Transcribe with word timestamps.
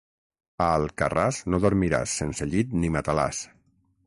A 0.67 0.69
Alcarràs 0.77 1.41
no 1.55 1.59
dormiràs 1.67 2.17
sense 2.23 2.49
llit 2.55 2.77
ni 2.81 2.93
matalàs. 2.97 3.45